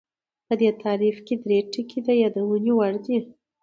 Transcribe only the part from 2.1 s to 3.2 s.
یادونې وړ دي